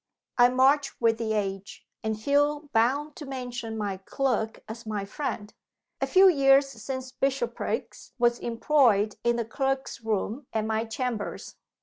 I 0.39 0.49
march 0.49 0.99
with 0.99 1.19
the 1.19 1.33
age, 1.33 1.85
and 2.03 2.19
feel 2.19 2.61
bound 2.73 3.15
to 3.17 3.25
mention 3.27 3.77
my 3.77 3.97
clerk 3.97 4.63
as 4.67 4.87
my 4.87 5.05
friend. 5.05 5.53
A 6.01 6.07
few 6.07 6.27
years 6.27 6.67
since 6.69 7.11
Bishopriggs 7.11 8.11
was 8.17 8.39
employed 8.39 9.17
in 9.23 9.35
the 9.35 9.45
clerks' 9.45 10.01
room 10.03 10.47
at 10.53 10.65
my 10.65 10.85
chambers. 10.85 11.55